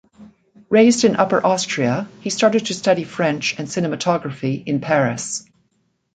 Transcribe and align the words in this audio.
Raised 0.71 1.03
in 1.03 1.15
Upper 1.17 1.45
Austria 1.45 2.09
he 2.21 2.31
started 2.31 2.65
to 2.65 2.73
study 2.73 3.03
French 3.03 3.53
and 3.59 3.67
cinematography 3.67 4.65
in 4.65 4.81
Paris. 4.81 5.45